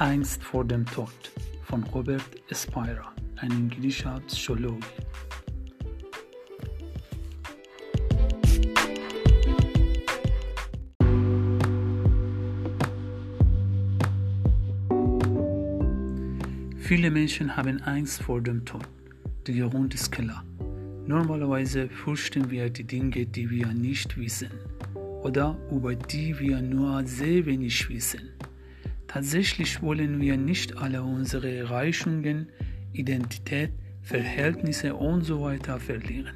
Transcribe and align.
Angst 0.00 0.42
vor 0.42 0.64
dem 0.64 0.86
Tod 0.86 1.12
von 1.64 1.84
Robert 1.84 2.22
Spira, 2.50 3.12
ein 3.36 3.50
englischer 3.50 4.18
Psychologe. 4.28 4.80
Viele 16.78 17.10
Menschen 17.10 17.54
haben 17.54 17.82
Angst 17.82 18.22
vor 18.22 18.40
dem 18.40 18.64
Tod. 18.64 18.88
Der 19.46 19.68
Grund 19.68 19.92
ist 19.92 20.10
klar. 20.10 20.42
Normalerweise 21.06 21.90
fürchten 21.90 22.50
wir 22.50 22.70
die 22.70 22.84
Dinge, 22.84 23.26
die 23.26 23.50
wir 23.50 23.66
nicht 23.66 24.16
wissen 24.16 24.50
oder 25.22 25.58
über 25.70 25.94
die 25.94 26.38
wir 26.38 26.62
nur 26.62 27.06
sehr 27.06 27.44
wenig 27.44 27.86
wissen. 27.90 28.30
Tatsächlich 29.12 29.82
wollen 29.82 30.20
wir 30.20 30.36
nicht 30.36 30.76
alle 30.78 31.02
unsere 31.02 31.52
Erreichungen, 31.52 32.48
Identität, 32.92 33.72
Verhältnisse 34.02 34.94
usw. 34.94 35.58
So 35.66 35.78
verlieren. 35.80 36.30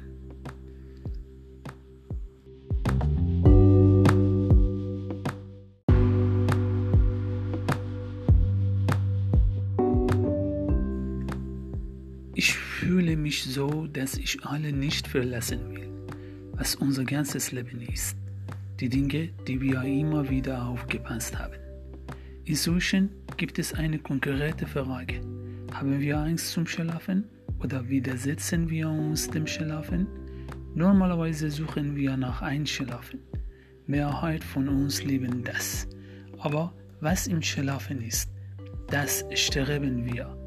Ich 12.33 12.53
fühle 12.53 13.15
mich 13.15 13.45
so, 13.45 13.87
dass 13.87 14.17
ich 14.17 14.43
alle 14.43 14.73
nicht 14.73 15.07
verlassen 15.07 15.73
will, 15.73 15.87
was 16.51 16.75
unser 16.75 17.05
ganzes 17.05 17.53
Leben 17.53 17.79
ist. 17.79 18.17
Die 18.81 18.89
Dinge, 18.89 19.29
die 19.47 19.61
wir 19.61 19.81
immer 19.83 20.29
wieder 20.29 20.67
aufgepasst 20.67 21.39
haben. 21.39 21.64
Inzwischen 22.47 23.09
gibt 23.37 23.57
es 23.57 23.73
eine 23.73 23.97
konkrete 23.97 24.67
Frage. 24.67 25.19
Haben 25.73 25.99
wir 25.99 26.19
Angst 26.19 26.51
zum 26.51 26.67
Schlafen 26.67 27.23
oder 27.59 27.89
widersetzen 27.89 28.69
wir 28.69 28.87
uns 28.87 29.27
dem 29.27 29.47
Schlafen? 29.47 30.05
Normalerweise 30.75 31.49
suchen 31.49 31.95
wir 31.95 32.15
nach 32.15 32.43
Einschlafen. 32.43 33.19
Mehrheit 33.87 34.43
von 34.43 34.69
uns 34.69 35.03
lieben 35.03 35.43
das. 35.43 35.87
Aber 36.37 36.71
was 36.99 37.25
im 37.25 37.41
Schlafen 37.41 37.99
ist, 38.03 38.29
das 38.91 39.25
sterben 39.33 40.05
wir. 40.05 40.37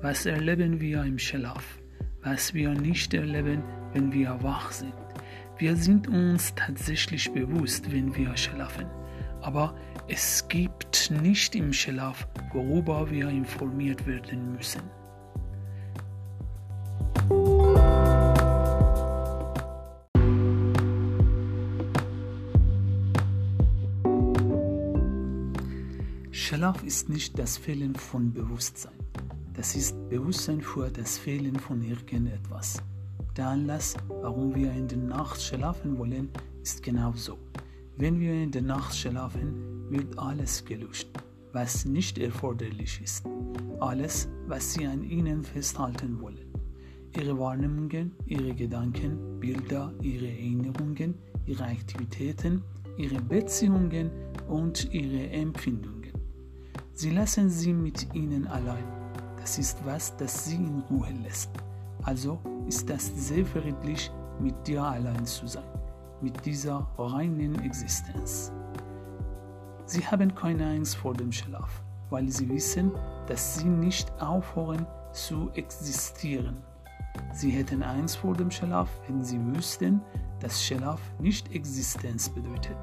Was 0.00 0.24
erleben 0.24 0.80
wir 0.80 1.04
im 1.04 1.18
Schlaf? 1.18 1.78
Was 2.22 2.54
wir 2.54 2.70
nicht 2.70 3.12
erleben, 3.12 3.62
wenn 3.92 4.10
wir 4.10 4.42
wach 4.42 4.72
sind. 4.72 4.94
Wir 5.58 5.76
sind 5.76 6.08
uns 6.08 6.54
tatsächlich 6.54 7.30
bewusst, 7.30 7.92
wenn 7.92 8.16
wir 8.16 8.34
schlafen. 8.38 8.86
Aber 9.42 9.74
es 10.08 10.46
gibt 10.48 11.10
nicht 11.10 11.54
im 11.54 11.72
Schlaf, 11.72 12.26
worüber 12.52 13.10
wir 13.10 13.28
informiert 13.28 14.06
werden 14.06 14.52
müssen. 14.52 14.82
Schlaf 26.30 26.82
ist 26.84 27.08
nicht 27.08 27.38
das 27.38 27.56
Fehlen 27.56 27.94
von 27.96 28.32
Bewusstsein. 28.32 28.92
Das 29.54 29.74
ist 29.74 29.96
Bewusstsein 30.08 30.60
für 30.60 30.90
das 30.90 31.18
Fehlen 31.18 31.58
von 31.58 31.82
irgendetwas. 31.82 32.82
Der 33.36 33.48
Anlass, 33.48 33.96
warum 34.08 34.54
wir 34.54 34.70
in 34.72 34.86
der 34.86 34.98
Nacht 34.98 35.42
schlafen 35.42 35.98
wollen, 35.98 36.30
ist 36.62 36.82
genau 36.82 37.12
so. 37.14 37.38
Wenn 38.02 38.18
wir 38.18 38.34
in 38.34 38.50
der 38.50 38.62
Nacht 38.62 38.96
schlafen, 38.96 39.88
wird 39.88 40.18
alles 40.18 40.64
gelöscht, 40.64 41.06
was 41.52 41.84
nicht 41.84 42.18
erforderlich 42.18 43.00
ist. 43.00 43.24
Alles, 43.78 44.28
was 44.48 44.74
Sie 44.74 44.84
an 44.88 45.04
Ihnen 45.04 45.44
festhalten 45.44 46.20
wollen. 46.20 46.52
Ihre 47.16 47.38
Wahrnehmungen, 47.38 48.10
Ihre 48.26 48.56
Gedanken, 48.56 49.38
Bilder, 49.38 49.94
Ihre 50.02 50.26
Erinnerungen, 50.26 51.14
Ihre 51.46 51.62
Aktivitäten, 51.62 52.64
Ihre 52.96 53.20
Beziehungen 53.20 54.10
und 54.48 54.92
Ihre 54.92 55.30
Empfindungen. 55.30 56.10
Sie 56.94 57.10
lassen 57.10 57.50
Sie 57.50 57.72
mit 57.72 58.12
Ihnen 58.16 58.48
allein. 58.48 58.82
Das 59.36 59.58
ist 59.58 59.78
was, 59.84 60.16
das 60.16 60.46
Sie 60.46 60.56
in 60.56 60.82
Ruhe 60.90 61.14
lässt. 61.22 61.50
Also 62.02 62.40
ist 62.66 62.90
das 62.90 63.12
sehr 63.14 63.46
friedlich, 63.46 64.10
mit 64.40 64.66
dir 64.66 64.82
allein 64.82 65.24
zu 65.24 65.46
sein 65.46 65.71
mit 66.22 66.44
dieser 66.46 66.86
reinen 66.96 67.58
Existenz. 67.64 68.52
Sie 69.84 70.06
haben 70.06 70.34
keine 70.34 70.66
Angst 70.66 70.96
vor 70.96 71.14
dem 71.14 71.32
Schlaf, 71.32 71.82
weil 72.10 72.28
sie 72.28 72.48
wissen, 72.48 72.92
dass 73.26 73.56
sie 73.56 73.68
nicht 73.68 74.10
aufhören 74.22 74.86
zu 75.12 75.50
existieren. 75.54 76.56
Sie 77.32 77.50
hätten 77.50 77.82
Angst 77.82 78.16
vor 78.18 78.34
dem 78.34 78.50
Schlaf, 78.50 78.88
wenn 79.06 79.22
sie 79.22 79.38
wüssten, 79.54 80.00
dass 80.40 80.64
Schlaf 80.64 81.00
nicht 81.18 81.54
Existenz 81.54 82.28
bedeutet. 82.28 82.76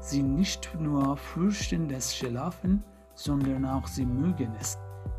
Sie 0.00 0.22
nicht 0.22 0.70
nur 0.80 1.16
fürchten 1.16 1.88
das 1.88 2.16
Schlafen, 2.16 2.82
sondern 3.14 3.64
auch 3.64 3.86
sie 3.86 4.06
mögen 4.06 4.52
es, 4.60 4.78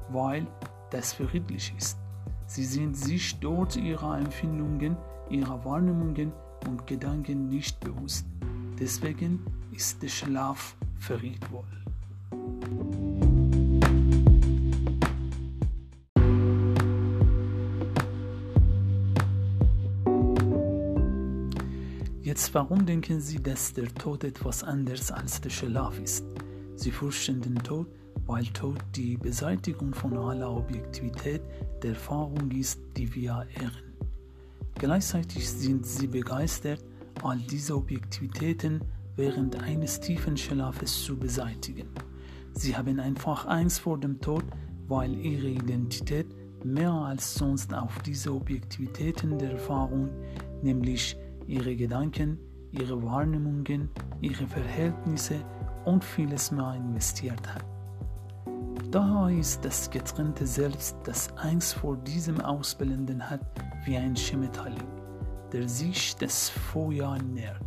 weil 0.10 0.46
das 0.90 1.14
friedlich 1.14 1.74
ist. 1.78 1.98
Sie 2.46 2.66
sind 2.66 2.98
sich 2.98 3.40
dort 3.40 3.76
ihrer 3.76 4.18
Empfindungen, 4.18 4.98
ihrer 5.30 5.64
Wahrnehmungen 5.64 6.34
und 6.68 6.86
Gedanken 6.88 7.50
nicht 7.50 7.80
bewusst. 7.80 8.26
Deswegen 8.80 9.46
ist 9.72 10.02
der 10.02 10.10
Schlaf 10.10 10.76
friedvoll. 11.00 11.66
Jetzt, 22.22 22.54
warum 22.54 22.86
denken 22.86 23.20
Sie, 23.20 23.42
dass 23.42 23.74
der 23.74 23.92
Tod 23.96 24.24
etwas 24.24 24.64
anderes 24.64 25.12
als 25.12 25.42
der 25.42 25.50
Schlaf 25.50 26.00
ist? 26.00 26.24
Sie 26.76 26.92
fürchten 26.92 27.42
den 27.42 27.56
Tod, 27.56 27.88
weil 28.28 28.46
Tod 28.46 28.78
die 28.96 29.18
Beseitigung 29.18 29.94
von 29.94 30.16
aller 30.16 30.52
Objektivität 30.56 31.42
der 31.82 31.90
Erfahrung 31.90 32.52
ist, 32.52 32.80
die 32.96 33.14
wir 33.16 33.48
ehren. 33.60 33.89
Gleichzeitig 34.80 35.50
sind 35.50 35.86
sie 35.86 36.08
begeistert, 36.08 36.82
all 37.22 37.38
diese 37.38 37.76
Objektivitäten 37.76 38.80
während 39.18 39.62
eines 39.62 40.00
tiefen 40.00 40.38
Schlafes 40.38 41.04
zu 41.04 41.20
beseitigen. 41.20 41.90
Sie 42.54 42.78
haben 42.78 42.98
einfach 43.02 43.46
Angst 43.46 43.82
vor 43.82 44.00
dem 44.00 44.22
Tod, 44.22 44.46
weil 44.88 45.14
ihre 45.16 45.50
Identität 45.50 46.28
mehr 46.64 46.94
als 46.94 47.36
sonst 47.36 47.74
auf 47.74 48.02
diese 48.04 48.34
Objektivitäten 48.34 49.38
der 49.38 49.52
Erfahrung, 49.52 50.10
nämlich 50.62 51.18
ihre 51.46 51.76
Gedanken, 51.76 52.40
ihre 52.72 53.04
Wahrnehmungen, 53.04 53.90
ihre 54.22 54.48
Verhältnisse 54.48 55.44
und 55.84 56.06
vieles 56.06 56.52
mehr 56.52 56.74
investiert 56.76 57.54
hat. 57.54 57.66
Daher 58.92 59.38
ist 59.38 59.66
das 59.66 59.90
getrennte 59.92 60.48
Selbst, 60.48 60.96
das 61.04 61.36
Angst 61.36 61.74
vor 61.74 61.98
diesem 61.98 62.40
Ausbildenden 62.40 63.30
hat, 63.30 63.42
ein 63.98 64.16
Schmetterling, 64.16 64.88
der 65.52 65.68
sich 65.68 66.16
das 66.16 66.50
Feuer 66.50 67.18
nährt. 67.18 67.62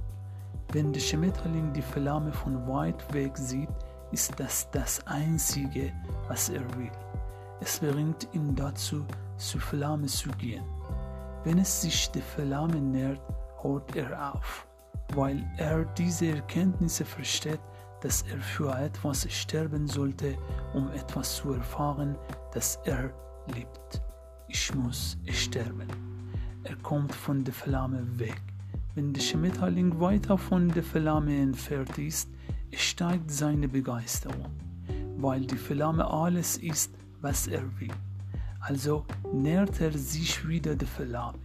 Wenn 0.72 0.92
der 0.92 1.00
Schmetterling 1.00 1.72
die 1.72 1.82
Flamme 1.82 2.32
von 2.32 2.66
weit 2.66 3.12
weg 3.12 3.36
sieht, 3.36 3.68
ist 4.10 4.38
das 4.38 4.70
das 4.70 5.06
Einzige, 5.06 5.92
was 6.28 6.48
er 6.48 6.62
will. 6.76 6.92
Es 7.60 7.78
bringt 7.78 8.28
ihn 8.32 8.54
dazu, 8.54 9.04
zur 9.36 9.60
Flamme 9.60 10.06
zu 10.06 10.30
gehen. 10.30 10.64
Wenn 11.44 11.58
es 11.58 11.82
sich 11.82 12.10
der 12.10 12.22
Flamme 12.22 12.80
nähert, 12.80 13.20
hört 13.62 13.94
er 13.96 14.34
auf, 14.34 14.66
weil 15.14 15.44
er 15.56 15.84
diese 15.84 16.26
Erkenntnisse 16.26 17.04
versteht, 17.04 17.60
dass 18.00 18.22
er 18.22 18.38
für 18.38 18.74
etwas 18.76 19.30
sterben 19.32 19.86
sollte, 19.86 20.36
um 20.74 20.90
etwas 20.90 21.36
zu 21.36 21.52
erfahren, 21.52 22.16
das 22.52 22.80
er 22.84 23.10
liebt. 23.54 24.02
Ich 24.48 24.74
muss 24.74 25.16
sterben. 25.30 26.11
Er 26.64 26.76
kommt 26.76 27.12
von 27.12 27.42
der 27.42 27.54
Flamme 27.54 28.06
weg. 28.18 28.40
Wenn 28.94 29.12
der 29.12 29.20
Schmetterling 29.20 29.98
weiter 29.98 30.38
von 30.38 30.68
der 30.68 30.84
Flamme 30.84 31.36
entfernt 31.36 31.98
ist, 31.98 32.28
steigt 32.72 33.30
seine 33.30 33.68
Begeisterung, 33.68 34.46
weil 35.16 35.40
die 35.40 35.56
Flamme 35.56 36.04
alles 36.06 36.58
ist, 36.58 36.92
was 37.20 37.48
er 37.48 37.62
will. 37.80 37.92
Also 38.60 39.04
nähert 39.32 39.80
er 39.80 39.92
sich 39.92 40.46
wieder 40.46 40.76
der 40.76 40.86
Flamme. 40.86 41.38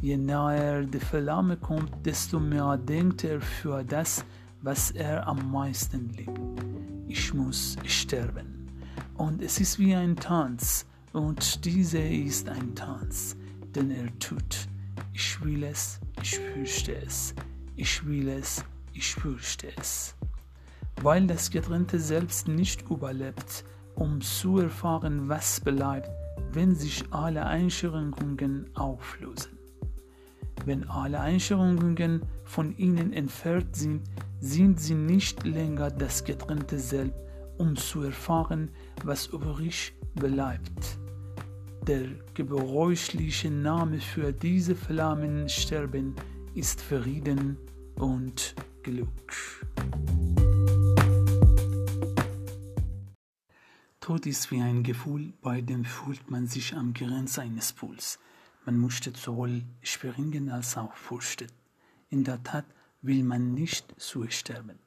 Je 0.00 0.16
näher 0.16 0.80
er 0.80 0.84
der 0.84 1.00
Flamme 1.00 1.56
kommt, 1.56 2.04
desto 2.04 2.40
mehr 2.40 2.76
denkt 2.76 3.22
er 3.22 3.40
für 3.40 3.84
das, 3.84 4.24
was 4.62 4.90
er 4.90 5.26
am 5.28 5.52
meisten 5.52 6.10
liebt. 6.10 6.40
Ich 7.06 7.32
muss 7.34 7.76
sterben. 7.84 8.68
Und 9.16 9.42
es 9.42 9.60
ist 9.60 9.78
wie 9.78 9.94
ein 9.94 10.16
Tanz, 10.16 10.86
und 11.12 11.64
diese 11.64 11.98
ist 11.98 12.48
ein 12.48 12.74
Tanz, 12.74 13.36
den 13.74 13.90
er 13.90 14.18
tut. 14.18 14.68
Ich 15.12 15.42
will 15.44 15.64
es, 15.64 16.00
ich 16.22 16.38
fürchte 16.38 16.94
es. 16.96 17.34
Ich 17.76 18.06
will 18.06 18.28
es, 18.28 18.64
ich 18.92 19.14
fürchte 19.14 19.68
es. 19.78 20.14
Weil 21.02 21.26
das 21.26 21.50
getrennte 21.50 21.98
Selbst 21.98 22.48
nicht 22.48 22.88
überlebt, 22.90 23.64
um 23.94 24.20
zu 24.20 24.58
erfahren, 24.58 25.28
was 25.28 25.60
bleibt, 25.60 26.10
wenn 26.52 26.74
sich 26.74 27.04
alle 27.10 27.46
Einschränkungen 27.46 28.68
auflösen. 28.74 29.58
Wenn 30.66 30.88
alle 30.88 31.20
Einschränkungen 31.20 32.22
von 32.44 32.76
ihnen 32.76 33.12
entfernt 33.12 33.74
sind, 33.76 34.02
sind 34.40 34.80
sie 34.80 34.94
nicht 34.94 35.46
länger 35.46 35.90
das 35.90 36.24
getrennte 36.24 36.78
Selbst, 36.78 37.18
um 37.56 37.76
zu 37.76 38.02
erfahren, 38.02 38.70
was 39.04 39.26
übrig 39.26 39.94
bleibt. 40.14 40.98
Der 41.90 42.06
gebräuchliche 42.34 43.50
Name 43.50 43.98
für 43.98 44.32
diese 44.32 44.76
Flammensterben 44.76 46.14
ist 46.54 46.80
Frieden 46.80 47.56
und 47.96 48.54
Glück. 48.84 49.66
Tod 53.98 54.24
ist 54.26 54.52
wie 54.52 54.60
ein 54.60 54.84
Gefühl, 54.84 55.32
bei 55.42 55.62
dem 55.62 55.84
fühlt 55.84 56.30
man 56.30 56.46
sich 56.46 56.74
am 56.76 56.94
Grenze 56.94 57.42
eines 57.42 57.72
Pools. 57.72 58.20
Man 58.64 58.78
möchte 58.78 59.10
sowohl 59.16 59.64
springen 59.82 60.48
als 60.48 60.76
auch 60.76 60.94
fürchten. 60.94 61.50
In 62.08 62.22
der 62.22 62.40
Tat 62.44 62.66
will 63.02 63.24
man 63.24 63.52
nicht 63.52 64.00
zu 64.00 64.30
sterben. 64.30 64.78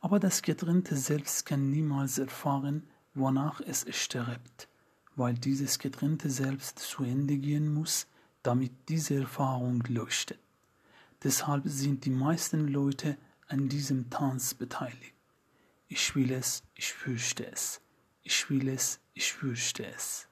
Aber 0.00 0.20
das 0.20 0.42
getrennte 0.42 0.96
Selbst 0.96 1.46
kann 1.46 1.70
niemals 1.70 2.18
erfahren, 2.18 2.82
wonach 3.14 3.62
es 3.62 3.86
stirbt, 3.96 4.68
weil 5.16 5.34
dieses 5.34 5.78
getrennte 5.78 6.30
Selbst 6.30 6.78
zu 6.78 7.04
Ende 7.04 7.36
gehen 7.36 7.72
muss, 7.72 8.06
damit 8.42 8.72
diese 8.88 9.16
Erfahrung 9.16 9.82
leuchtet. 9.88 10.38
Deshalb 11.22 11.62
sind 11.66 12.04
die 12.04 12.10
meisten 12.10 12.68
Leute 12.68 13.16
an 13.48 13.68
diesem 13.68 14.10
Tanz 14.10 14.54
beteiligt. 14.54 15.14
Ich 15.88 16.14
will 16.14 16.32
es, 16.32 16.62
ich 16.74 16.92
fürchte 16.92 17.46
es 17.50 17.80
ich 18.24 18.48
will 18.48 18.68
es, 18.68 19.00
ich 19.12 19.32
fürchte 19.32 19.86
es. 19.86 20.26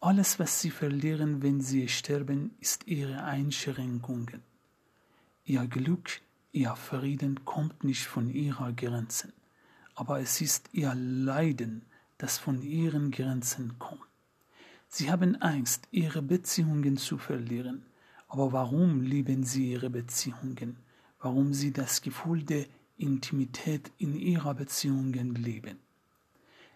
Alles, 0.00 0.38
was 0.38 0.60
sie 0.60 0.70
verlieren, 0.70 1.42
wenn 1.42 1.60
sie 1.60 1.88
sterben, 1.88 2.54
ist 2.60 2.86
ihre 2.86 3.22
Einschränkungen. 3.22 4.42
Ihr 5.44 5.66
Glück, 5.66 6.20
ihr 6.52 6.74
Frieden 6.76 7.44
kommt 7.44 7.84
nicht 7.84 8.06
von 8.06 8.30
ihrer 8.30 8.72
Grenzen, 8.72 9.32
aber 9.94 10.20
es 10.20 10.40
ist 10.40 10.70
ihr 10.72 10.94
Leiden, 10.94 11.84
das 12.18 12.38
von 12.38 12.62
ihren 12.62 13.10
Grenzen 13.10 13.78
kommt. 13.78 14.00
Sie 14.88 15.10
haben 15.10 15.36
Angst, 15.42 15.88
ihre 15.90 16.22
Beziehungen 16.22 16.96
zu 16.96 17.18
verlieren. 17.18 17.84
Aber 18.28 18.52
warum 18.52 19.00
lieben 19.00 19.44
sie 19.44 19.72
ihre 19.72 19.90
Beziehungen? 19.90 20.76
Warum 21.20 21.52
sie 21.52 21.72
das 21.72 22.00
Gefühl 22.00 22.44
der 22.44 22.66
Intimität 22.96 23.90
in 23.98 24.14
ihrer 24.14 24.54
Beziehungen 24.54 25.34
leben? 25.34 25.78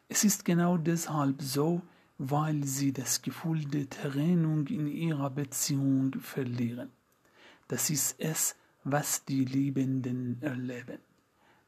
Es 0.08 0.24
ist 0.24 0.44
genau 0.44 0.78
deshalb 0.78 1.42
so, 1.42 1.82
weil 2.18 2.64
sie 2.64 2.92
das 2.92 3.22
Gefühl 3.22 3.64
der 3.66 3.88
Trennung 3.88 4.66
in 4.66 4.88
ihrer 4.88 5.30
Beziehung 5.30 6.12
verlieren. 6.20 6.90
Das 7.68 7.90
ist 7.90 8.16
es, 8.18 8.56
was 8.82 9.24
die 9.24 9.44
Liebenden 9.44 10.40
erleben. 10.40 10.98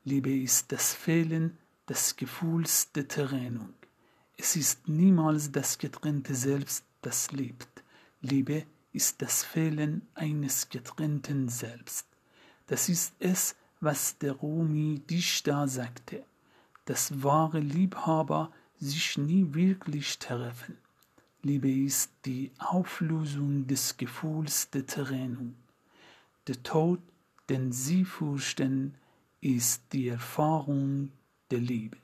Liebe 0.05 0.35
ist 0.35 0.73
das 0.73 0.95
Fehlen 0.95 1.59
des 1.91 2.17
Gefühls 2.17 2.91
der 2.93 3.07
Trennung. 3.07 3.75
Es 4.39 4.57
ist 4.57 4.89
niemals 4.89 5.53
das 5.53 5.77
getrennte 5.77 6.35
Selbst, 6.35 6.87
das 7.03 7.31
liebt. 7.33 7.85
Liebe 8.23 8.65
ist 8.95 9.21
das 9.21 9.45
Fehlen 9.45 10.09
eines 10.15 10.71
getrennten 10.71 11.51
Selbst. 11.51 12.07
Das 12.67 12.89
ist 12.89 13.13
es, 13.19 13.55
was 13.81 14.17
der 14.17 14.33
Rumi-Dichter 14.33 15.69
sagte 15.69 16.25
dass 16.91 17.23
wahre 17.23 17.61
Liebhaber 17.61 18.51
sich 18.81 19.17
nie 19.17 19.55
wirklich 19.55 20.19
treffen. 20.19 20.77
Liebe 21.41 21.71
ist 21.71 22.11
die 22.25 22.51
Auflösung 22.59 23.69
des 23.69 23.97
Gefühls 23.97 24.71
der 24.71 24.87
Trennung. 24.87 25.55
Der 26.49 26.61
Tod, 26.65 26.99
den 27.49 27.71
sie 27.71 28.05
fürchten, 28.05 28.97
ist 29.41 29.85
die 29.93 30.09
Erfahrung 30.09 31.13
der 31.51 31.61
Liebe. 31.61 32.00